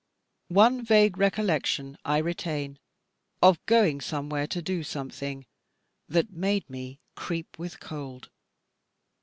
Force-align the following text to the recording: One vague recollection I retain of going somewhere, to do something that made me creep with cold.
One 0.47 0.83
vague 0.83 1.17
recollection 1.19 1.95
I 2.03 2.17
retain 2.17 2.79
of 3.39 3.63
going 3.67 4.01
somewhere, 4.01 4.47
to 4.47 4.59
do 4.59 4.81
something 4.81 5.45
that 6.09 6.31
made 6.31 6.67
me 6.67 6.97
creep 7.15 7.59
with 7.59 7.79
cold. 7.79 8.31